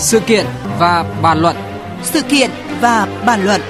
Sự 0.00 0.20
kiện 0.20 0.46
và 0.78 1.20
bàn 1.22 1.38
luận. 1.38 1.56
Sự 2.02 2.22
kiện 2.22 2.50
và 2.80 3.22
bàn 3.26 3.44
luận. 3.44 3.60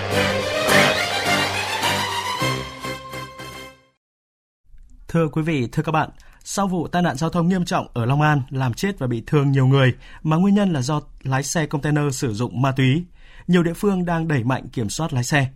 Thưa 5.09 5.29
quý 5.29 5.43
vị, 5.43 5.69
thưa 5.73 5.83
các 5.83 5.93
bạn, 5.93 6.11
sau 6.45 6.67
vụ 6.67 6.89
tai 6.89 7.03
nạn 7.03 7.17
giao 7.17 7.31
thông 7.31 7.49
nghiêm 7.49 7.65
trọng 7.65 7.87
ở 7.95 8.05
Long 8.05 8.21
An 8.21 8.43
làm 8.51 8.75
chết 8.75 8.99
và 8.99 9.07
bị 9.07 9.23
thương 9.27 9.53
nhiều 9.53 9.67
người 9.67 9.93
mà 10.23 10.37
nguyên 10.37 10.55
nhân 10.55 10.73
là 10.73 10.83
do 10.83 11.01
lái 11.23 11.43
xe 11.43 11.67
container 11.67 12.05
sử 12.17 12.35
dụng 12.35 12.63
ma 12.63 12.73
túy, 12.73 13.05
nhiều 13.47 13.63
địa 13.63 13.75
phương 13.75 14.05
đang 14.05 14.29
đẩy 14.29 14.45
mạnh 14.45 14.69
kiểm 14.69 14.89
soát 14.89 15.13
lái 15.13 15.25
xe. 15.25 15.47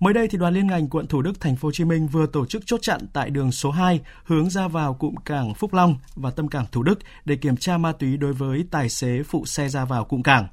Mới 0.00 0.14
đây 0.14 0.28
thì 0.28 0.38
đoàn 0.38 0.54
liên 0.54 0.66
ngành 0.66 0.88
quận 0.88 1.06
Thủ 1.06 1.22
Đức 1.22 1.40
thành 1.40 1.56
phố 1.56 1.68
Hồ 1.68 1.72
Chí 1.72 1.84
Minh 1.84 2.06
vừa 2.08 2.26
tổ 2.26 2.46
chức 2.46 2.62
chốt 2.66 2.82
chặn 2.82 3.00
tại 3.12 3.30
đường 3.30 3.52
số 3.52 3.70
2 3.70 4.00
hướng 4.24 4.50
ra 4.50 4.68
vào 4.68 4.94
cụm 4.94 5.14
cảng 5.24 5.54
Phúc 5.54 5.74
Long 5.74 5.96
và 6.14 6.30
tâm 6.30 6.48
cảng 6.48 6.66
Thủ 6.72 6.82
Đức 6.82 6.98
để 7.24 7.36
kiểm 7.36 7.56
tra 7.56 7.78
ma 7.78 7.92
túy 7.92 8.16
đối 8.16 8.32
với 8.32 8.64
tài 8.70 8.88
xế 8.88 9.22
phụ 9.22 9.46
xe 9.46 9.68
ra 9.68 9.84
vào 9.84 10.04
cụm 10.04 10.22
cảng. 10.22 10.48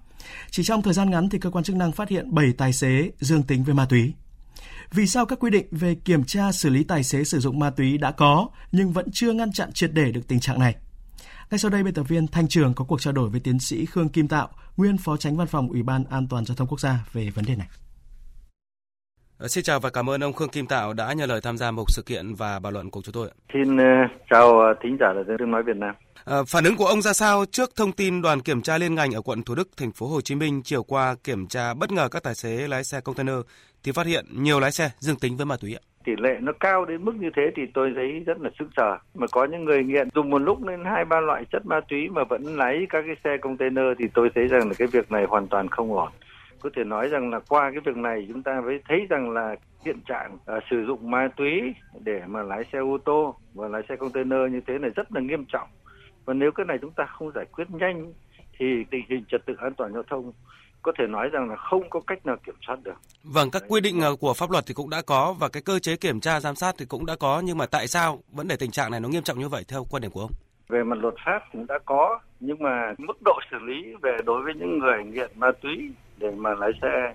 Chỉ 0.51 0.63
trong 0.63 0.81
thời 0.81 0.93
gian 0.93 1.09
ngắn 1.09 1.29
thì 1.29 1.39
cơ 1.39 1.49
quan 1.49 1.63
chức 1.63 1.75
năng 1.75 1.91
phát 1.91 2.09
hiện 2.09 2.35
7 2.35 2.53
tài 2.57 2.73
xế 2.73 3.11
dương 3.19 3.43
tính 3.43 3.63
với 3.63 3.75
ma 3.75 3.85
túy. 3.85 4.13
Vì 4.91 5.07
sao 5.07 5.25
các 5.25 5.39
quy 5.39 5.51
định 5.51 5.67
về 5.71 5.95
kiểm 5.95 6.23
tra 6.23 6.51
xử 6.51 6.69
lý 6.69 6.83
tài 6.83 7.03
xế 7.03 7.23
sử 7.23 7.39
dụng 7.39 7.59
ma 7.59 7.69
túy 7.69 7.97
đã 7.97 8.11
có 8.11 8.47
nhưng 8.71 8.91
vẫn 8.91 9.11
chưa 9.11 9.33
ngăn 9.33 9.51
chặn 9.51 9.71
triệt 9.73 9.93
để 9.93 10.11
được 10.11 10.27
tình 10.27 10.39
trạng 10.39 10.59
này? 10.59 10.75
Ngay 11.51 11.59
sau 11.59 11.71
đây, 11.71 11.83
biên 11.83 11.93
tập 11.93 12.03
viên 12.03 12.27
Thanh 12.27 12.47
Trường 12.47 12.73
có 12.73 12.85
cuộc 12.85 13.01
trao 13.01 13.13
đổi 13.13 13.29
với 13.29 13.39
tiến 13.39 13.59
sĩ 13.59 13.85
Khương 13.85 14.09
Kim 14.09 14.27
Tạo, 14.27 14.49
nguyên 14.77 14.97
phó 14.97 15.17
tránh 15.17 15.37
văn 15.37 15.47
phòng 15.47 15.69
Ủy 15.69 15.83
ban 15.83 16.03
An 16.03 16.27
toàn 16.27 16.45
giao 16.45 16.55
thông 16.55 16.67
quốc 16.67 16.79
gia 16.79 17.05
về 17.13 17.29
vấn 17.29 17.45
đề 17.45 17.55
này. 17.55 17.67
Ờ, 19.41 19.47
xin 19.47 19.63
chào 19.63 19.79
và 19.79 19.89
cảm 19.89 20.09
ơn 20.09 20.23
ông 20.23 20.33
Khương 20.33 20.49
Kim 20.49 20.65
Tạo 20.65 20.93
đã 20.93 21.13
nhận 21.13 21.29
lời 21.29 21.39
tham 21.43 21.57
gia 21.57 21.71
một 21.71 21.83
sự 21.87 22.01
kiện 22.05 22.33
và 22.33 22.59
bàn 22.59 22.73
luận 22.73 22.91
của 22.91 23.01
chúng 23.03 23.13
tôi. 23.13 23.29
Xin 23.53 23.75
uh, 23.75 23.81
chào 24.29 24.59
ờ, 24.59 24.73
thính 24.83 24.97
giả 24.99 25.13
là 25.13 25.21
tiếng 25.39 25.51
nói 25.51 25.63
Việt 25.63 25.77
Nam. 25.77 25.95
À, 26.25 26.37
phản 26.47 26.63
ứng 26.63 26.75
của 26.75 26.85
ông 26.85 27.01
ra 27.01 27.13
sao 27.13 27.45
trước 27.51 27.69
thông 27.75 27.91
tin 27.91 28.21
đoàn 28.21 28.41
kiểm 28.41 28.61
tra 28.61 28.77
liên 28.77 28.95
ngành 28.95 29.11
ở 29.11 29.21
quận 29.21 29.43
Thủ 29.43 29.55
Đức, 29.55 29.69
thành 29.77 29.91
phố 29.91 30.07
Hồ 30.07 30.21
Chí 30.21 30.35
Minh 30.35 30.61
chiều 30.63 30.83
qua 30.83 31.15
kiểm 31.23 31.47
tra 31.47 31.73
bất 31.73 31.91
ngờ 31.91 32.07
các 32.11 32.23
tài 32.23 32.35
xế 32.35 32.67
lái 32.67 32.83
xe 32.83 33.01
container 33.01 33.35
thì 33.83 33.91
phát 33.91 34.05
hiện 34.05 34.25
nhiều 34.31 34.59
lái 34.59 34.71
xe 34.71 34.89
dương 34.99 35.19
tính 35.21 35.37
với 35.37 35.45
ma 35.45 35.55
túy 35.61 35.73
ạ? 35.73 35.81
Tỷ 36.05 36.11
lệ 36.17 36.37
nó 36.41 36.51
cao 36.59 36.85
đến 36.85 37.05
mức 37.05 37.15
như 37.15 37.29
thế 37.35 37.43
thì 37.55 37.61
tôi 37.73 37.91
thấy 37.95 38.19
rất 38.25 38.39
là 38.41 38.49
sức 38.59 38.67
sở. 38.77 38.97
Mà 39.15 39.27
có 39.31 39.45
những 39.45 39.65
người 39.65 39.83
nghiện 39.83 40.09
dùng 40.15 40.29
một 40.29 40.39
lúc 40.39 40.63
lên 40.63 40.85
hai 40.85 41.05
ba 41.05 41.19
loại 41.19 41.43
chất 41.51 41.65
ma 41.65 41.79
túy 41.89 42.09
mà 42.09 42.23
vẫn 42.23 42.57
lái 42.57 42.85
các 42.89 43.03
cái 43.07 43.15
xe 43.23 43.37
container 43.41 43.85
thì 43.99 44.05
tôi 44.13 44.29
thấy 44.35 44.47
rằng 44.47 44.67
là 44.67 44.73
cái 44.77 44.87
việc 44.87 45.11
này 45.11 45.25
hoàn 45.29 45.47
toàn 45.47 45.67
không 45.69 45.93
ổn 45.93 46.09
có 46.61 46.69
thể 46.75 46.83
nói 46.83 47.07
rằng 47.07 47.29
là 47.29 47.39
qua 47.49 47.71
cái 47.71 47.81
việc 47.85 47.97
này 47.97 48.25
chúng 48.27 48.43
ta 48.43 48.61
mới 48.65 48.79
thấy 48.87 48.99
rằng 49.09 49.31
là 49.31 49.55
hiện 49.85 49.99
trạng 50.07 50.35
uh, 50.35 50.63
sử 50.69 50.85
dụng 50.87 51.11
ma 51.11 51.27
túy 51.37 51.61
để 51.99 52.21
mà 52.27 52.43
lái 52.43 52.63
xe 52.73 52.79
ô 52.79 52.97
tô 53.05 53.35
và 53.53 53.67
lái 53.67 53.81
xe 53.89 53.95
container 53.95 54.51
như 54.51 54.61
thế 54.67 54.77
này 54.77 54.91
rất 54.95 55.11
là 55.11 55.21
nghiêm 55.21 55.45
trọng 55.45 55.69
và 56.25 56.33
nếu 56.33 56.51
cái 56.51 56.65
này 56.65 56.77
chúng 56.81 56.91
ta 56.91 57.05
không 57.05 57.31
giải 57.35 57.45
quyết 57.51 57.71
nhanh 57.71 58.13
thì 58.59 58.65
tình 58.91 59.05
hình 59.09 59.23
trật 59.31 59.45
tự 59.45 59.53
an 59.57 59.73
toàn 59.73 59.93
giao 59.93 60.03
thông 60.03 60.31
có 60.81 60.91
thể 60.97 61.07
nói 61.07 61.29
rằng 61.29 61.49
là 61.49 61.55
không 61.55 61.89
có 61.89 61.99
cách 62.07 62.25
nào 62.25 62.35
kiểm 62.45 62.55
soát 62.67 62.79
được. 62.83 62.95
Vâng, 63.23 63.51
các 63.51 63.63
quy 63.67 63.81
định 63.81 64.01
ờ, 64.01 64.15
của 64.15 64.33
pháp 64.33 64.51
luật 64.51 64.65
thì 64.67 64.73
cũng 64.73 64.89
đã 64.89 65.01
có 65.01 65.35
và 65.39 65.49
cái 65.49 65.61
cơ 65.65 65.79
chế 65.79 65.95
kiểm 65.95 66.19
tra 66.19 66.39
giám 66.39 66.55
sát 66.55 66.75
thì 66.77 66.85
cũng 66.85 67.05
đã 67.05 67.15
có 67.19 67.41
nhưng 67.45 67.57
mà 67.57 67.65
tại 67.65 67.87
sao 67.87 68.19
vẫn 68.31 68.47
để 68.47 68.55
tình 68.59 68.71
trạng 68.71 68.91
này 68.91 68.99
nó 68.99 69.09
nghiêm 69.09 69.23
trọng 69.23 69.39
như 69.39 69.49
vậy 69.49 69.63
theo 69.67 69.85
quan 69.89 70.01
điểm 70.01 70.11
của 70.11 70.21
ông? 70.21 70.31
Về 70.69 70.83
mặt 70.83 70.97
luật 71.01 71.13
pháp 71.25 71.39
cũng 71.51 71.65
đã 71.67 71.79
có 71.85 72.19
nhưng 72.39 72.59
mà 72.59 72.93
mức 72.97 73.17
độ 73.25 73.39
xử 73.51 73.57
lý 73.59 73.93
về 74.01 74.17
đối 74.25 74.43
với 74.43 74.53
những 74.53 74.79
người 74.79 75.03
nghiện 75.03 75.29
ma 75.35 75.51
túy 75.61 75.91
để 76.21 76.31
mà 76.37 76.49
lái 76.59 76.71
xe 76.81 77.13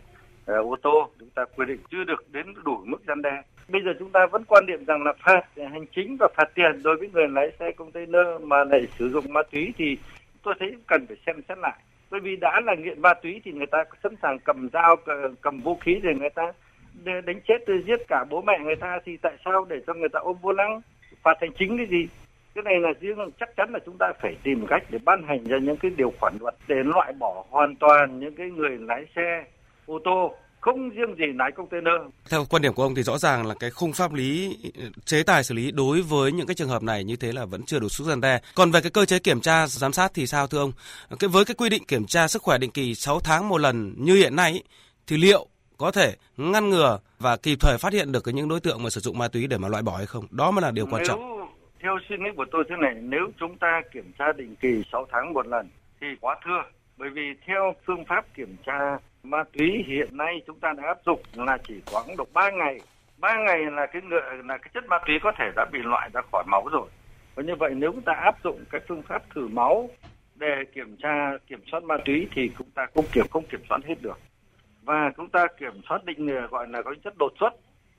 uh, 0.53 0.67
ô 0.67 0.77
tô. 0.83 1.11
Chúng 1.19 1.31
ta 1.31 1.45
quy 1.57 1.67
định 1.67 1.81
chưa 1.91 2.05
được 2.05 2.25
đến 2.33 2.47
đủ 2.65 2.83
mức 2.85 2.99
gian 3.09 3.23
đe. 3.23 3.43
Bây 3.69 3.83
giờ 3.85 3.91
chúng 3.99 4.11
ta 4.11 4.27
vẫn 4.33 4.45
quan 4.45 4.67
niệm 4.67 4.85
rằng 4.85 5.03
là 5.03 5.13
phạt 5.25 5.43
hành 5.57 5.87
chính 5.95 6.17
và 6.21 6.29
phạt 6.37 6.51
tiền 6.55 6.83
đối 6.83 6.97
với 6.97 7.09
người 7.13 7.29
lái 7.29 7.51
xe 7.59 7.73
container 7.73 8.27
mà 8.41 8.65
lại 8.65 8.87
sử 8.99 9.11
dụng 9.11 9.33
ma 9.33 9.43
túy 9.53 9.75
thì 9.79 9.99
tôi 10.43 10.55
thấy 10.59 10.77
cần 10.87 11.07
phải 11.07 11.17
xem 11.27 11.37
xét 11.49 11.59
lại. 11.59 11.79
Bởi 12.11 12.21
vì 12.21 12.37
đã 12.37 12.61
là 12.65 12.75
nghiện 12.75 13.03
ma 13.03 13.15
túy 13.15 13.41
thì 13.45 13.53
người 13.53 13.67
ta 13.67 13.85
sẵn 14.03 14.15
sàng 14.23 14.39
cầm 14.39 14.69
dao 14.73 14.97
cầm 15.41 15.61
vũ 15.61 15.77
khí 15.77 16.01
để 16.03 16.15
người 16.15 16.31
ta 16.31 16.53
đánh 17.05 17.41
chết 17.49 17.59
giết 17.87 18.01
cả 18.09 18.25
bố 18.31 18.43
mẹ 18.43 18.59
người 18.59 18.77
ta. 18.77 18.99
Thì 19.05 19.17
tại 19.17 19.33
sao 19.45 19.67
để 19.69 19.77
cho 19.87 19.95
người 19.95 20.09
ta 20.09 20.21
ôm 20.21 20.37
vô 20.43 20.53
lăng? 20.53 20.81
Phạt 21.23 21.35
hành 21.41 21.53
chính 21.59 21.77
cái 21.77 21.87
gì? 21.87 22.09
Cái 22.57 22.63
này 22.65 22.75
là 22.81 22.89
riêng 23.01 23.19
chắc 23.41 23.49
chắn 23.57 23.71
là 23.73 23.79
chúng 23.87 23.99
ta 23.99 24.07
phải 24.23 24.37
tìm 24.45 24.67
cách 24.69 24.83
để 24.91 24.99
ban 25.05 25.23
hành 25.29 25.45
ra 25.45 25.59
những 25.63 25.77
cái 25.77 25.91
điều 25.97 26.13
khoản 26.21 26.37
luật 26.41 26.55
để 26.69 26.77
loại 26.85 27.13
bỏ 27.13 27.45
hoàn 27.51 27.77
toàn 27.77 28.21
những 28.21 28.35
cái 28.37 28.47
người 28.47 28.79
lái 28.81 29.05
xe 29.17 29.45
ô 29.87 29.99
tô 30.05 30.35
không 30.61 30.91
riêng 30.91 31.15
gì 31.19 31.25
lái 31.39 31.51
container. 31.53 31.95
Theo 32.31 32.45
quan 32.51 32.63
điểm 32.63 32.75
của 32.75 32.83
ông 32.83 32.95
thì 32.95 33.03
rõ 33.03 33.19
ràng 33.19 33.47
là 33.47 33.55
cái 33.61 33.71
khung 33.71 33.93
pháp 33.93 34.13
lý 34.13 34.57
chế 35.05 35.23
tài 35.23 35.45
xử 35.45 35.55
lý 35.55 35.71
đối 35.71 36.03
với 36.03 36.33
những 36.33 36.47
cái 36.47 36.55
trường 36.55 36.69
hợp 36.69 36.83
này 36.83 37.05
như 37.05 37.17
thế 37.17 37.33
là 37.33 37.45
vẫn 37.45 37.63
chưa 37.63 37.79
đủ 37.79 37.89
sức 37.89 38.05
gian 38.05 38.21
đe. 38.21 38.41
Còn 38.55 38.71
về 38.71 38.81
cái 38.81 38.91
cơ 38.91 39.05
chế 39.05 39.19
kiểm 39.19 39.41
tra 39.41 39.67
giám 39.67 39.93
sát 39.93 40.11
thì 40.15 40.27
sao 40.27 40.47
thưa 40.47 40.59
ông? 40.59 40.73
Cái 41.19 41.29
với 41.29 41.45
cái 41.45 41.55
quy 41.55 41.69
định 41.69 41.85
kiểm 41.85 42.07
tra 42.07 42.29
sức 42.29 42.43
khỏe 42.43 42.59
định 42.59 42.71
kỳ 42.71 42.95
6 42.95 43.21
tháng 43.21 43.49
một 43.49 43.61
lần 43.61 43.95
như 43.97 44.15
hiện 44.15 44.37
nay 44.37 44.63
thì 45.07 45.17
liệu 45.17 45.47
có 45.77 45.91
thể 45.91 46.15
ngăn 46.37 46.71
ngừa 46.71 46.99
và 47.19 47.37
kịp 47.37 47.59
thời 47.61 47.79
phát 47.79 47.93
hiện 47.93 48.13
được 48.13 48.23
những 48.27 48.49
đối 48.49 48.61
tượng 48.61 48.83
mà 48.83 48.91
sử 48.91 49.01
dụng 49.01 49.19
ma 49.19 49.29
túy 49.29 49.47
để 49.47 49.59
mà 49.59 49.69
loại 49.69 49.83
bỏ 49.83 49.97
hay 49.97 50.07
không? 50.07 50.27
Đó 50.31 50.51
mới 50.51 50.63
là 50.63 50.71
điều 50.71 50.87
quan 50.91 51.03
trọng 51.07 51.36
theo 51.87 51.99
suy 52.09 52.17
nghĩ 52.17 52.31
của 52.37 52.45
tôi 52.51 52.65
thế 52.69 52.77
này, 52.77 52.95
nếu 52.95 53.29
chúng 53.41 53.59
ta 53.59 53.83
kiểm 53.93 54.13
tra 54.19 54.33
định 54.33 54.57
kỳ 54.61 54.83
6 54.93 55.07
tháng 55.11 55.33
một 55.33 55.47
lần 55.47 55.69
thì 56.01 56.07
quá 56.21 56.37
thưa. 56.45 56.63
Bởi 56.97 57.11
vì 57.11 57.35
theo 57.47 57.75
phương 57.85 58.05
pháp 58.05 58.25
kiểm 58.35 58.57
tra 58.67 58.99
ma 59.23 59.45
túy 59.53 59.85
hiện 59.87 60.17
nay 60.17 60.43
chúng 60.47 60.61
ta 60.61 60.73
đã 60.77 60.85
áp 60.87 60.99
dụng 61.07 61.21
là 61.35 61.59
chỉ 61.69 61.75
khoảng 61.87 62.17
độ 62.17 62.27
3 62.33 62.51
ngày. 62.51 62.81
3 63.19 63.35
ngày 63.47 63.59
là 63.59 63.87
cái 63.87 64.03
ngựa 64.03 64.33
là 64.45 64.59
cái 64.59 64.71
chất 64.75 64.85
ma 64.87 64.99
túy 65.07 65.19
có 65.23 65.33
thể 65.39 65.45
đã 65.57 65.67
bị 65.73 65.79
loại 65.83 66.11
ra 66.15 66.21
khỏi 66.33 66.45
máu 66.47 66.69
rồi. 66.73 66.89
Và 67.35 67.43
như 67.43 67.55
vậy 67.57 67.71
nếu 67.75 67.93
chúng 67.93 68.03
ta 68.03 68.13
áp 68.13 68.35
dụng 68.45 68.65
cái 68.71 68.81
phương 68.89 69.03
pháp 69.03 69.23
thử 69.35 69.49
máu 69.49 69.91
để 70.35 70.65
kiểm 70.75 70.97
tra 70.97 71.31
kiểm 71.47 71.61
soát 71.67 71.83
ma 71.83 71.97
túy 72.05 72.29
thì 72.35 72.51
chúng 72.59 72.71
ta 72.75 72.87
cũng 72.95 73.07
kiểm 73.13 73.27
không 73.31 73.45
kiểm 73.47 73.61
soát 73.69 73.79
hết 73.85 74.03
được. 74.03 74.19
Và 74.83 75.11
chúng 75.17 75.29
ta 75.29 75.47
kiểm 75.59 75.81
soát 75.89 76.05
định 76.05 76.49
gọi 76.51 76.67
là 76.69 76.83
có 76.83 76.95
chất 77.05 77.15
đột 77.19 77.33
xuất 77.41 77.55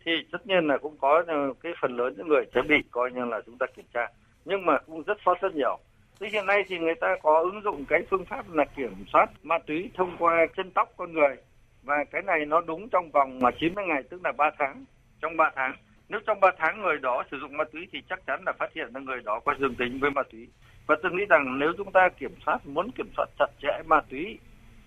thì 0.07 0.13
tất 0.31 0.47
nhiên 0.47 0.67
là 0.67 0.77
cũng 0.77 0.97
có 0.97 1.23
ờ, 1.27 1.53
cái 1.63 1.73
phần 1.81 1.95
lớn 1.97 2.13
những 2.17 2.27
người 2.27 2.45
sẽ 2.55 2.61
bị 2.61 2.75
coi 2.91 3.11
như 3.11 3.25
là 3.25 3.41
chúng 3.45 3.57
ta 3.57 3.65
kiểm 3.75 3.85
tra 3.93 4.07
nhưng 4.45 4.65
mà 4.65 4.77
cũng 4.77 5.03
rất 5.03 5.17
sót 5.25 5.41
rất 5.41 5.55
nhiều. 5.55 5.77
Thế 6.19 6.29
hiện 6.31 6.45
nay 6.45 6.63
thì 6.67 6.77
người 6.79 6.95
ta 6.95 7.15
có 7.23 7.39
ứng 7.39 7.61
dụng 7.63 7.85
cái 7.85 8.03
phương 8.09 8.25
pháp 8.25 8.53
là 8.53 8.65
kiểm 8.65 8.93
soát 9.13 9.29
ma 9.43 9.57
túy 9.59 9.89
thông 9.93 10.15
qua 10.19 10.45
chân 10.57 10.71
tóc 10.71 10.93
con 10.97 11.13
người 11.13 11.35
và 11.83 11.95
cái 12.11 12.21
này 12.21 12.45
nó 12.45 12.61
đúng 12.61 12.89
trong 12.89 13.11
vòng 13.11 13.39
mà 13.39 13.51
90 13.59 13.85
ngày 13.87 14.03
tức 14.03 14.21
là 14.23 14.31
3 14.31 14.49
tháng. 14.57 14.85
Trong 15.21 15.37
3 15.37 15.51
tháng 15.55 15.75
nếu 16.09 16.19
trong 16.27 16.39
3 16.39 16.51
tháng 16.57 16.81
người 16.81 16.97
đó 16.97 17.23
sử 17.31 17.39
dụng 17.39 17.57
ma 17.57 17.63
túy 17.73 17.87
thì 17.91 18.01
chắc 18.09 18.25
chắn 18.27 18.43
là 18.45 18.53
phát 18.59 18.73
hiện 18.73 18.87
là 18.93 18.99
người 18.99 19.21
đó 19.25 19.39
có 19.45 19.55
dương 19.59 19.75
tính 19.75 19.99
với 19.99 20.11
ma 20.11 20.23
túy. 20.31 20.47
Và 20.87 20.95
tôi 21.03 21.11
nghĩ 21.11 21.25
rằng 21.29 21.59
nếu 21.59 21.73
chúng 21.77 21.91
ta 21.91 22.09
kiểm 22.19 22.35
soát 22.45 22.67
muốn 22.67 22.91
kiểm 22.91 23.07
soát 23.17 23.29
chặt 23.39 23.49
chẽ 23.61 23.81
ma 23.85 24.01
túy 24.09 24.39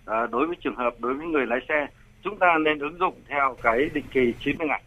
à, 0.06 0.26
đối 0.26 0.46
với 0.46 0.56
trường 0.60 0.76
hợp 0.76 0.94
đối 0.98 1.14
với 1.14 1.26
người 1.26 1.46
lái 1.46 1.60
xe 1.68 1.86
chúng 2.22 2.38
ta 2.38 2.58
nên 2.58 2.78
ứng 2.78 2.98
dụng 2.98 3.14
theo 3.28 3.56
cái 3.62 3.90
định 3.94 4.06
kỳ 4.12 4.34
90 4.40 4.68
ngày 4.68 4.82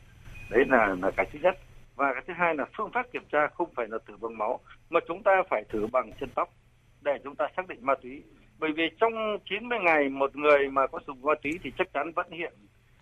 đấy 0.53 0.65
là 0.69 0.95
là 1.01 1.11
cái 1.11 1.25
thứ 1.33 1.39
nhất. 1.41 1.57
Và 1.95 2.13
cái 2.13 2.23
thứ 2.27 2.33
hai 2.33 2.55
là 2.55 2.65
phương 2.77 2.91
pháp 2.93 3.11
kiểm 3.11 3.23
tra 3.31 3.47
không 3.47 3.73
phải 3.75 3.87
là 3.89 3.97
thử 4.07 4.17
bằng 4.21 4.37
máu, 4.37 4.59
mà 4.89 4.99
chúng 5.07 5.23
ta 5.23 5.43
phải 5.49 5.63
thử 5.69 5.87
bằng 5.87 6.11
chân 6.19 6.29
tóc 6.35 6.49
để 7.01 7.19
chúng 7.23 7.35
ta 7.35 7.47
xác 7.55 7.67
định 7.67 7.79
ma 7.81 7.95
túy. 8.01 8.23
Bởi 8.59 8.71
vì 8.71 8.83
trong 8.99 9.37
90 9.45 9.79
ngày 9.79 10.09
một 10.09 10.35
người 10.35 10.69
mà 10.69 10.87
có 10.87 10.99
dùng 11.07 11.21
ma 11.21 11.33
túy 11.43 11.59
thì 11.63 11.71
chắc 11.77 11.93
chắn 11.93 12.11
vẫn 12.11 12.31
hiện 12.31 12.53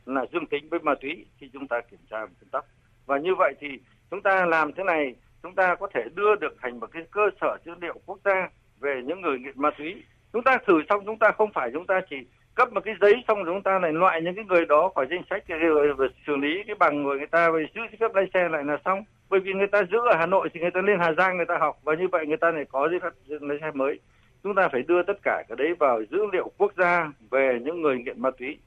là 0.06 0.26
dương 0.34 0.46
tính 0.46 0.70
với 0.70 0.80
ma 0.80 0.96
túy 1.02 1.26
khi 1.38 1.50
chúng 1.54 1.68
ta 1.68 1.82
kiểm 1.92 2.00
tra 2.10 2.20
bằng 2.20 2.34
chân 2.40 2.50
tóc. 2.52 2.66
Và 3.06 3.18
như 3.18 3.36
vậy 3.36 3.54
thì 3.60 3.68
chúng 4.12 4.22
ta 4.22 4.46
làm 4.46 4.74
thế 4.74 4.84
này, 4.84 5.16
chúng 5.44 5.56
ta 5.56 5.76
có 5.76 5.88
thể 5.94 6.02
đưa 6.16 6.36
được 6.36 6.56
thành 6.62 6.80
một 6.80 6.88
cái 6.92 7.04
cơ 7.12 7.30
sở 7.42 7.58
dữ 7.66 7.72
liệu 7.82 8.00
quốc 8.06 8.20
gia 8.26 8.50
về 8.80 9.02
những 9.06 9.22
người 9.22 9.40
nghiện 9.40 9.62
ma 9.62 9.70
túy. 9.78 10.04
Chúng 10.34 10.44
ta 10.44 10.58
thử 10.68 10.82
xong, 10.90 11.06
chúng 11.06 11.20
ta 11.20 11.32
không 11.32 11.52
phải, 11.54 11.70
chúng 11.74 11.88
ta 11.88 12.02
chỉ 12.10 12.16
cấp 12.56 12.74
một 12.74 12.82
cái 12.86 12.96
giấy 13.02 13.24
xong 13.28 13.44
rồi 13.44 13.56
chúng 13.56 13.64
ta 13.64 13.80
lại 13.80 13.94
loại 13.94 14.22
những 14.22 14.36
cái 14.36 14.46
người 14.46 14.66
đó 14.66 14.92
khỏi 14.96 15.08
danh 15.10 15.24
sách 15.30 15.44
rồi 15.48 15.88
rồi 15.88 16.10
xử 16.28 16.36
lý 16.36 16.64
cái 16.68 16.76
bằng 16.76 17.04
người 17.04 17.18
người 17.18 17.28
ta 17.28 17.50
rồi 17.50 17.66
giữ 17.76 17.82
cái 17.82 17.98
phép 18.00 18.16
lái 18.16 18.26
xe 18.34 18.50
lại 18.50 18.64
là 18.64 18.78
xong. 18.86 19.04
Bởi 19.30 19.40
vì 19.40 19.54
người 19.54 19.68
ta 19.68 19.84
giữ 19.92 19.98
ở 19.98 20.16
Hà 20.18 20.26
Nội 20.26 20.50
thì 20.54 20.60
người 20.60 20.72
ta 20.72 20.82
lên 20.82 21.00
Hà 21.00 21.14
Giang 21.14 21.38
người 21.38 21.46
ta 21.46 21.58
học 21.58 21.78
và 21.84 21.96
như 21.96 22.08
vậy 22.08 22.26
người 22.28 22.38
ta 22.38 22.52
lại 22.52 22.66
có 22.72 22.90
giấy 22.90 23.00
phép 23.00 23.10
lái 23.42 23.58
xe 23.62 23.72
mới. 23.74 24.00
Chúng 24.44 24.56
ta 24.56 24.70
phải 24.72 24.82
đưa 24.82 25.04
tất 25.04 25.18
cả 25.24 25.44
cái 25.50 25.56
đấy 25.56 25.74
vào 25.80 26.02
dữ 26.12 26.20
liệu 26.34 26.52
quốc 26.58 26.74
gia 26.78 27.12
về 27.32 27.60
những 27.62 27.82
người 27.82 27.98
nghiện 27.98 28.22
ma 28.22 28.32
túy. 28.32 28.58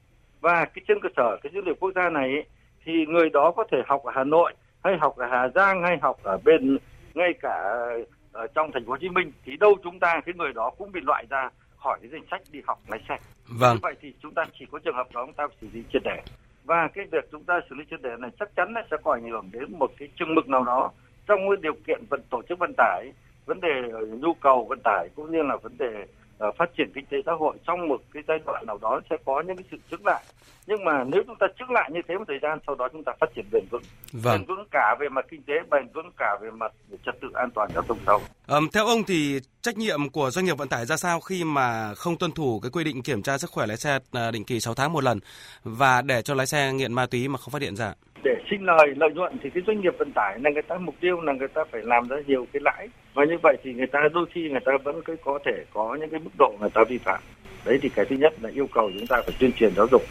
Và 0.41 0.65
cái 0.65 0.83
trên 0.87 0.99
cơ 1.01 1.09
sở 1.15 1.37
cái 1.43 1.51
dữ 1.53 1.61
liệu 1.61 1.75
quốc 1.79 1.91
gia 1.95 2.09
này 2.09 2.29
ấy, 2.29 2.45
thì 2.85 3.05
người 3.05 3.29
đó 3.29 3.51
có 3.51 3.63
thể 3.71 3.77
học 3.87 4.03
ở 4.03 4.11
Hà 4.15 4.23
Nội 4.23 4.53
hay 4.83 4.97
học 4.97 5.17
ở 5.17 5.25
Hà 5.25 5.47
Giang 5.55 5.83
hay 5.83 5.97
học 6.01 6.17
ở 6.23 6.37
bên 6.45 6.77
ngay 7.13 7.33
cả 7.33 7.85
ở 8.31 8.47
trong 8.47 8.71
thành 8.71 8.85
phố 8.85 8.91
Hồ 8.91 8.97
Chí 8.97 9.09
Minh 9.09 9.31
thì 9.45 9.57
đâu 9.57 9.75
chúng 9.83 9.99
ta 9.99 10.21
cái 10.25 10.35
người 10.37 10.53
đó 10.53 10.71
cũng 10.77 10.91
bị 10.91 11.01
loại 11.03 11.25
ra 11.29 11.49
khỏi 11.85 11.99
cái 12.01 12.09
danh 12.11 12.25
sách 12.31 12.41
đi 12.51 12.59
học 12.67 12.79
lái 12.87 12.99
xe. 13.09 13.17
Vâng. 13.59 13.75
Như 13.75 13.79
vậy 13.81 13.95
thì 14.01 14.13
chúng 14.21 14.33
ta 14.33 14.43
chỉ 14.59 14.65
có 14.71 14.79
trường 14.79 14.95
hợp 14.95 15.07
đó 15.13 15.25
chúng 15.25 15.33
ta 15.33 15.47
xử 15.61 15.67
lý 15.73 15.83
triệt 15.93 16.01
để. 16.05 16.17
Và 16.63 16.87
cái 16.93 17.05
việc 17.11 17.25
chúng 17.31 17.43
ta 17.43 17.59
xử 17.69 17.75
lý 17.75 17.83
triệt 17.89 18.01
để 18.01 18.09
này 18.19 18.31
chắc 18.39 18.55
chắn 18.55 18.73
là 18.73 18.83
sẽ 18.91 18.97
có 19.03 19.13
ảnh 19.13 19.29
hưởng 19.29 19.49
đến 19.51 19.79
một 19.79 19.91
cái 19.97 20.09
chừng 20.15 20.35
mực 20.35 20.49
nào 20.49 20.63
đó 20.63 20.91
trong 21.27 21.39
cái 21.49 21.57
điều 21.61 21.73
kiện 21.87 22.01
vận 22.09 22.21
tổ 22.29 22.41
chức 22.49 22.59
vận 22.59 22.73
tải, 22.77 23.11
vấn 23.45 23.61
đề 23.61 23.73
nhu 24.21 24.33
cầu 24.33 24.65
vận 24.69 24.79
tải 24.83 25.09
cũng 25.15 25.31
như 25.31 25.41
là 25.41 25.55
vấn 25.55 25.77
đề 25.77 26.05
uh, 26.47 26.55
phát 26.57 26.69
triển 26.77 26.91
kinh 26.95 27.05
tế 27.05 27.17
xã 27.25 27.31
hội 27.39 27.57
trong 27.67 27.87
một 27.87 28.01
cái 28.13 28.23
giai 28.27 28.39
đoạn 28.45 28.65
nào 28.67 28.77
đó 28.81 29.01
sẽ 29.09 29.15
có 29.25 29.43
những 29.47 29.57
cái 29.57 29.65
sự 29.71 29.77
chứng 29.91 30.05
lại. 30.05 30.23
Nhưng 30.67 30.85
mà 30.85 31.03
nếu 31.03 31.23
chúng 31.27 31.35
ta 31.39 31.47
chứng 31.59 31.71
lại 31.71 31.89
như 31.93 31.99
thế 32.07 32.17
một 32.17 32.23
thời 32.27 32.39
gian 32.41 32.59
sau 32.67 32.75
đó 32.75 32.87
chúng 32.91 33.03
ta 33.03 33.13
phát 33.19 33.29
triển 33.35 33.45
bền 33.51 33.63
vững. 33.71 33.81
Vâng. 34.11 34.39
bền 34.39 34.45
vững 34.45 34.67
cả 34.71 34.95
về 34.99 35.09
mặt 35.09 35.25
kinh 35.31 35.43
tế 35.43 35.53
bền 35.69 35.87
vững 35.93 36.11
cả 36.17 36.37
về 36.41 36.51
mặt 36.51 36.71
trật 37.05 37.15
tự 37.21 37.27
an 37.33 37.49
toàn 37.51 37.69
giao 37.73 37.83
thông 37.83 37.97
sau 38.05 38.21
à, 38.47 38.57
theo 38.73 38.85
ông 38.85 39.03
thì 39.03 39.39
trách 39.61 39.77
nhiệm 39.77 40.09
của 40.09 40.31
doanh 40.31 40.45
nghiệp 40.45 40.57
vận 40.57 40.67
tải 40.67 40.85
ra 40.85 40.97
sao 40.97 41.19
khi 41.19 41.43
mà 41.43 41.93
không 41.93 42.17
tuân 42.17 42.31
thủ 42.31 42.59
cái 42.59 42.71
quy 42.71 42.83
định 42.83 43.03
kiểm 43.03 43.21
tra 43.21 43.37
sức 43.37 43.51
khỏe 43.51 43.67
lái 43.67 43.77
xe 43.77 43.99
à, 44.11 44.31
định 44.31 44.43
kỳ 44.43 44.59
6 44.59 44.73
tháng 44.73 44.93
một 44.93 45.03
lần 45.03 45.19
và 45.63 46.01
để 46.01 46.21
cho 46.21 46.33
lái 46.33 46.47
xe 46.47 46.73
nghiện 46.73 46.93
ma 46.93 47.05
túy 47.05 47.27
mà 47.27 47.37
không 47.37 47.51
phát 47.51 47.61
hiện 47.61 47.75
ra 47.75 47.93
để 48.25 48.35
sinh 48.49 48.65
lời, 48.65 48.93
lợi 48.95 49.09
nhuận 49.13 49.37
thì 49.41 49.49
cái 49.49 49.63
doanh 49.67 49.81
nghiệp 49.81 49.93
vận 49.97 50.11
tải 50.15 50.39
là 50.39 50.49
người 50.49 50.61
ta 50.61 50.77
mục 50.77 50.95
tiêu 50.99 51.21
là 51.21 51.33
người 51.33 51.47
ta 51.47 51.63
phải 51.71 51.81
làm 51.83 52.07
ra 52.07 52.17
nhiều 52.27 52.47
cái 52.53 52.61
lãi. 52.65 52.87
Và 53.13 53.25
như 53.25 53.37
vậy 53.43 53.57
thì 53.63 53.73
người 53.73 53.87
ta 53.87 53.99
đôi 54.13 54.25
khi 54.33 54.49
người 54.49 54.59
ta 54.65 54.71
vẫn 54.83 55.01
cứ 55.05 55.15
có 55.23 55.39
thể 55.45 55.65
có 55.73 55.97
những 55.99 56.09
cái 56.09 56.19
mức 56.19 56.31
độ 56.39 56.57
người 56.59 56.69
ta 56.69 56.81
vi 56.89 56.97
phạm. 56.97 57.21
Đấy 57.65 57.79
thì 57.81 57.89
cái 57.89 58.05
thứ 58.05 58.15
nhất 58.15 58.33
là 58.41 58.49
yêu 58.53 58.67
cầu 58.67 58.91
chúng 58.93 59.07
ta 59.07 59.21
phải 59.25 59.35
tuyên 59.39 59.51
truyền 59.51 59.71
giáo 59.75 59.87
dục. 59.91 60.01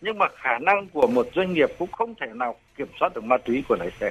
Nhưng 0.00 0.18
mà 0.18 0.26
khả 0.34 0.58
năng 0.58 0.88
của 0.88 1.06
một 1.06 1.26
doanh 1.34 1.52
nghiệp 1.52 1.68
cũng 1.78 1.92
không 1.92 2.14
thể 2.20 2.26
nào 2.34 2.56
kiểm 2.76 2.88
soát 3.00 3.14
được 3.14 3.24
ma 3.24 3.36
túy 3.36 3.64
của 3.68 3.76
lái 3.78 3.90
xe. 4.00 4.10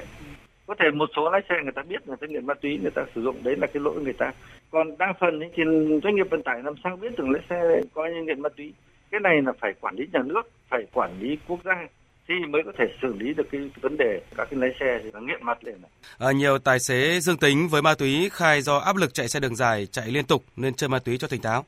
Có 0.66 0.74
thể 0.78 0.90
một 0.90 1.10
số 1.16 1.30
lái 1.30 1.40
xe 1.48 1.54
người 1.62 1.72
ta 1.72 1.82
biết 1.88 2.08
người 2.08 2.16
ta 2.20 2.26
nghiện 2.26 2.46
ma 2.46 2.54
túy 2.54 2.78
người 2.82 2.90
ta 2.90 3.02
sử 3.14 3.22
dụng, 3.22 3.36
đấy 3.42 3.56
là 3.56 3.66
cái 3.66 3.82
lỗi 3.82 3.94
người 4.02 4.12
ta. 4.12 4.32
Còn 4.70 4.98
đa 4.98 5.12
phần 5.20 5.40
thì 5.54 5.62
doanh 6.02 6.14
nghiệp 6.14 6.30
vận 6.30 6.42
tải 6.42 6.62
làm 6.62 6.74
sao 6.84 6.96
biết 6.96 7.18
được 7.18 7.28
lái 7.28 7.42
xe 7.50 7.80
có 7.94 8.08
nghiện 8.24 8.42
ma 8.42 8.48
túy? 8.56 8.72
Cái 9.10 9.20
này 9.20 9.42
là 9.42 9.52
phải 9.60 9.72
quản 9.80 9.94
lý 9.94 10.06
nhà 10.12 10.20
nước, 10.24 10.50
phải 10.68 10.86
quản 10.92 11.10
lý 11.20 11.38
quốc 11.48 11.58
gia 11.64 11.86
thì 12.28 12.34
mới 12.48 12.62
có 12.64 12.72
thể 12.78 12.84
xử 13.02 13.14
lý 13.18 13.34
được 13.34 13.44
cái 13.52 13.60
vấn 13.80 13.96
đề 13.96 14.20
các 14.36 14.48
cái 14.50 14.60
lái 14.60 14.70
xe 14.80 15.00
thì 15.04 15.10
nó 15.12 15.20
nghiện 15.20 15.44
mặt 15.46 15.64
lên 15.64 15.74
này. 15.82 15.90
À, 16.18 16.32
nhiều 16.32 16.58
tài 16.58 16.78
xế 16.78 17.20
dương 17.20 17.36
tính 17.36 17.68
với 17.68 17.82
ma 17.82 17.94
túy 17.94 18.28
khai 18.32 18.62
do 18.62 18.78
áp 18.78 18.96
lực 18.96 19.14
chạy 19.14 19.28
xe 19.28 19.40
đường 19.40 19.56
dài, 19.56 19.86
chạy 19.86 20.08
liên 20.08 20.24
tục 20.24 20.44
nên 20.56 20.74
chơi 20.74 20.88
ma 20.88 20.98
túy 20.98 21.18
cho 21.18 21.28
tỉnh 21.28 21.40
táo. 21.40 21.64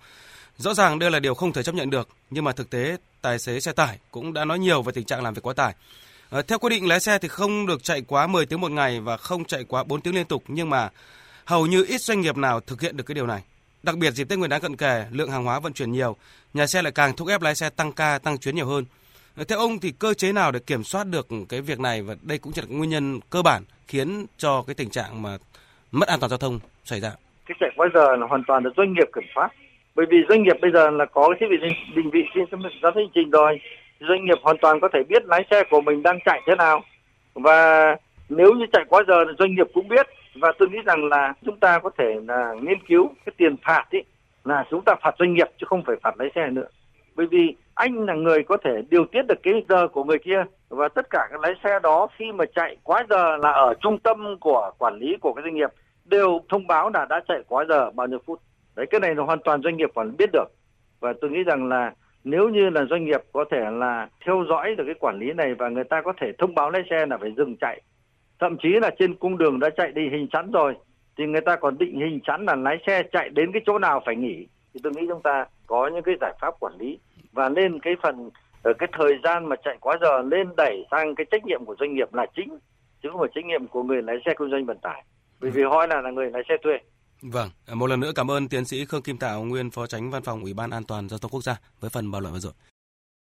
Rõ 0.57 0.75
ràng 0.75 0.99
đây 0.99 1.11
là 1.11 1.21
điều 1.21 1.35
không 1.35 1.53
thể 1.53 1.63
chấp 1.63 1.75
nhận 1.75 1.91
được, 1.91 2.09
nhưng 2.31 2.45
mà 2.45 2.53
thực 2.53 2.71
tế 2.71 2.97
tài 3.23 3.39
xế 3.39 3.61
xe 3.61 3.73
tải 3.73 3.99
cũng 4.11 4.33
đã 4.33 4.45
nói 4.45 4.59
nhiều 4.59 4.83
về 4.83 4.93
tình 4.93 5.05
trạng 5.05 5.23
làm 5.23 5.35
việc 5.35 5.47
quá 5.47 5.55
tải. 5.55 5.75
À, 6.31 6.43
theo 6.43 6.59
quy 6.59 6.71
định 6.71 6.89
lái 6.89 7.01
xe 7.01 7.19
thì 7.19 7.29
không 7.29 7.67
được 7.67 7.83
chạy 7.83 8.03
quá 8.03 8.27
10 8.27 8.47
tiếng 8.47 8.61
một 8.61 8.71
ngày 8.71 9.01
và 9.01 9.17
không 9.17 9.45
chạy 9.45 9.65
quá 9.65 9.85
4 9.85 10.01
tiếng 10.01 10.15
liên 10.15 10.27
tục, 10.27 10.43
nhưng 10.49 10.71
mà 10.71 10.91
hầu 11.45 11.67
như 11.67 11.85
ít 11.89 12.01
doanh 12.01 12.21
nghiệp 12.21 12.37
nào 12.37 12.61
thực 12.61 12.81
hiện 12.81 12.97
được 12.97 13.05
cái 13.07 13.15
điều 13.15 13.27
này. 13.27 13.43
Đặc 13.83 13.97
biệt 13.97 14.11
dịp 14.11 14.29
Tết 14.29 14.39
Nguyên 14.39 14.51
đán 14.51 14.61
cận 14.61 14.77
kề, 14.77 15.05
lượng 15.11 15.31
hàng 15.31 15.45
hóa 15.45 15.61
vận 15.61 15.73
chuyển 15.73 15.93
nhiều, 15.93 16.17
nhà 16.55 16.67
xe 16.67 16.83
lại 16.83 16.93
càng 16.93 17.17
thúc 17.17 17.29
ép 17.29 17.43
lái 17.43 17.55
xe 17.55 17.71
tăng 17.71 17.93
ca, 17.93 18.19
tăng 18.19 18.39
chuyến 18.39 18.57
nhiều 18.57 18.67
hơn. 18.67 18.85
Theo 19.45 19.59
ông 19.59 19.79
thì 19.83 19.93
cơ 19.99 20.15
chế 20.15 20.33
nào 20.33 20.53
để 20.53 20.61
kiểm 20.67 20.83
soát 20.83 21.07
được 21.07 21.27
cái 21.49 21.61
việc 21.61 21.81
này 21.81 22.03
và 22.03 22.15
đây 22.23 22.39
cũng 22.39 22.53
chỉ 22.53 22.63
là 22.63 22.69
nguyên 22.71 22.91
nhân 22.91 23.21
cơ 23.31 23.43
bản 23.43 23.63
khiến 23.89 24.27
cho 24.37 24.65
cái 24.67 24.75
tình 24.75 24.91
trạng 24.91 25.23
mà 25.23 25.31
mất 25.93 26.09
an 26.09 26.21
toàn 26.21 26.31
giao 26.31 26.39
thông 26.39 26.59
xảy 26.85 27.01
ra. 27.01 27.11
Cái 27.47 27.57
chạy 27.61 27.71
quá 27.77 27.89
giờ 27.95 28.17
là 28.17 28.27
hoàn 28.27 28.43
toàn 28.47 28.65
là 28.65 28.71
doanh 28.77 28.93
nghiệp 28.93 29.09
kiểm 29.15 29.25
soát. 29.35 29.49
Bởi 29.95 30.07
vì 30.11 30.17
doanh 30.29 30.43
nghiệp 30.43 30.57
bây 30.63 30.71
giờ 30.73 30.91
là 30.91 31.05
có 31.05 31.29
cái 31.29 31.37
thiết 31.41 31.47
bị 31.51 31.69
định 31.97 32.11
vị 32.11 32.21
trên 32.35 32.45
giám 32.53 32.63
sát 32.83 32.91
hành 32.95 33.09
trình 33.15 33.31
rồi. 33.31 33.61
Doanh 34.01 34.25
nghiệp 34.25 34.39
hoàn 34.43 34.57
toàn 34.63 34.81
có 34.81 34.89
thể 34.93 35.03
biết 35.09 35.25
lái 35.25 35.45
xe 35.51 35.63
của 35.71 35.81
mình 35.81 36.03
đang 36.03 36.19
chạy 36.25 36.41
thế 36.47 36.55
nào. 36.55 36.85
Và 37.35 37.85
nếu 38.29 38.53
như 38.53 38.65
chạy 38.73 38.85
quá 38.89 39.03
giờ 39.09 39.25
thì 39.25 39.33
doanh 39.39 39.55
nghiệp 39.55 39.67
cũng 39.75 39.89
biết. 39.89 40.07
Và 40.35 40.53
tôi 40.59 40.69
nghĩ 40.69 40.79
rằng 40.87 41.05
là 41.05 41.35
chúng 41.45 41.61
ta 41.61 41.79
có 41.79 41.91
thể 41.99 42.15
là 42.29 42.55
nghiên 42.63 42.87
cứu 42.89 43.09
cái 43.27 43.33
tiền 43.37 43.57
phạt 43.65 43.85
ấy 43.93 44.05
là 44.45 44.65
chúng 44.71 44.83
ta 44.87 44.95
phạt 45.03 45.15
doanh 45.19 45.35
nghiệp 45.35 45.49
chứ 45.61 45.67
không 45.69 45.83
phải 45.87 45.97
phạt 46.03 46.21
lái 46.21 46.29
xe 46.35 46.51
nữa 46.51 46.67
bởi 47.17 47.27
vì 47.31 47.55
anh 47.77 48.07
là 48.07 48.15
người 48.15 48.43
có 48.43 48.57
thể 48.65 48.83
điều 48.91 49.05
tiết 49.05 49.23
được 49.29 49.43
cái 49.43 49.65
giờ 49.69 49.89
của 49.89 50.05
người 50.05 50.19
kia. 50.19 50.45
Và 50.69 50.89
tất 50.89 51.11
cả 51.11 51.29
các 51.31 51.41
lái 51.41 51.55
xe 51.65 51.79
đó 51.83 52.09
khi 52.17 52.33
mà 52.33 52.45
chạy 52.55 52.77
quá 52.83 53.07
giờ 53.11 53.37
là 53.37 53.51
ở 53.51 53.75
trung 53.81 53.99
tâm 53.99 54.37
của 54.41 54.71
quản 54.79 54.99
lý 54.99 55.17
của 55.21 55.33
cái 55.33 55.43
doanh 55.43 55.55
nghiệp, 55.55 55.71
đều 56.05 56.41
thông 56.49 56.67
báo 56.67 56.91
là 56.95 57.07
đã 57.11 57.21
chạy 57.29 57.43
quá 57.49 57.65
giờ 57.69 57.91
bao 57.91 58.07
nhiêu 58.07 58.19
phút. 58.27 58.41
Đấy, 58.77 58.87
cái 58.91 59.01
này 59.01 59.15
là 59.15 59.23
hoàn 59.23 59.39
toàn 59.45 59.63
doanh 59.63 59.77
nghiệp 59.77 59.91
còn 59.95 60.17
biết 60.19 60.31
được. 60.33 60.47
Và 61.01 61.13
tôi 61.21 61.31
nghĩ 61.31 61.43
rằng 61.43 61.69
là 61.69 61.93
nếu 62.25 62.49
như 62.49 62.71
là 62.71 62.85
doanh 62.91 63.05
nghiệp 63.05 63.21
có 63.33 63.45
thể 63.51 63.71
là 63.73 64.09
theo 64.27 64.45
dõi 64.49 64.75
được 64.75 64.85
cái 64.87 64.95
quản 65.01 65.19
lý 65.19 65.33
này 65.33 65.55
và 65.55 65.69
người 65.69 65.85
ta 65.85 66.03
có 66.03 66.13
thể 66.21 66.33
thông 66.39 66.55
báo 66.55 66.71
lái 66.71 66.83
xe 66.91 67.07
là 67.07 67.19
phải 67.19 67.33
dừng 67.37 67.57
chạy. 67.57 67.83
Thậm 68.39 68.57
chí 68.63 68.69
là 68.69 68.91
trên 68.99 69.15
cung 69.15 69.39
đường 69.39 69.61
đã 69.61 69.71
chạy 69.71 69.93
đi 69.93 70.09
hình 70.09 70.29
chắn 70.33 70.51
rồi, 70.51 70.75
thì 71.19 71.27
người 71.27 71.41
ta 71.41 71.57
còn 71.57 71.79
định 71.79 72.01
hình 72.01 72.21
chắn 72.25 72.45
là 72.45 72.55
lái 72.55 72.79
xe 72.87 73.03
chạy 73.13 73.29
đến 73.29 73.53
cái 73.53 73.63
chỗ 73.67 73.79
nào 73.79 74.03
phải 74.07 74.17
nghỉ. 74.17 74.47
Thì 74.75 74.81
tôi 74.83 74.93
nghĩ 74.97 75.03
chúng 75.09 75.23
ta 75.23 75.47
có 75.67 75.91
những 75.95 76.03
cái 76.03 76.15
giải 76.21 76.33
pháp 76.41 76.55
quản 76.61 76.73
lý 76.79 76.99
và 77.37 77.49
nên 77.49 77.81
cái 77.81 77.95
phần 78.03 78.31
ở 78.63 78.73
cái 78.79 78.89
thời 78.99 79.13
gian 79.25 79.49
mà 79.49 79.57
chạy 79.65 79.77
quá 79.81 79.97
giờ 80.01 80.23
lên 80.23 80.47
đẩy 80.57 80.87
sang 80.91 81.15
cái 81.15 81.27
trách 81.31 81.45
nhiệm 81.45 81.65
của 81.65 81.77
doanh 81.81 81.95
nghiệp 81.95 82.15
là 82.15 82.27
chính 82.37 82.59
chứ 83.03 83.09
không 83.13 83.21
phải 83.21 83.31
trách 83.35 83.45
nhiệm 83.45 83.67
của 83.67 83.83
người 83.83 84.03
lái 84.03 84.17
xe 84.27 84.33
kinh 84.39 84.51
doanh 84.51 84.67
vận 84.67 84.79
tải. 84.83 85.05
Bởi 85.41 85.51
vì 85.51 85.63
họ 85.63 85.87
là 85.87 86.01
là 86.01 86.11
người 86.11 86.31
lái 86.31 86.43
xe 86.49 86.55
thuê. 86.63 86.73
Vâng, 87.23 87.51
một 87.75 87.87
lần 87.87 88.01
nữa 88.01 88.13
cảm 88.15 88.31
ơn 88.31 88.49
tiến 88.49 88.65
sĩ 88.65 88.85
Khương 88.85 89.03
Kim 89.03 89.19
Tạo, 89.19 89.43
nguyên 89.45 89.71
phó 89.71 89.87
tránh 89.87 90.11
văn 90.11 90.23
phòng 90.23 90.43
Ủy 90.43 90.55
ban 90.55 90.71
An 90.71 90.85
toàn 90.85 91.09
giao 91.09 91.19
thông 91.19 91.31
quốc 91.31 91.43
gia 91.43 91.57
với 91.81 91.91
phần 91.91 92.11
bàn 92.11 92.23
luận 92.23 92.33
vừa 92.33 92.41
rồi. 92.41 92.53